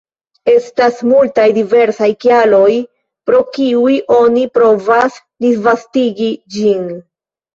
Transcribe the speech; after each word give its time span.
Estas 0.51 0.95
multaj 1.09 1.43
diversaj 1.57 2.07
kialoj, 2.25 2.71
pro 3.29 3.41
kiuj 3.57 3.93
oni 4.17 4.45
provas 4.55 5.21
disvastigi 5.47 6.31
ĝin. 6.57 6.89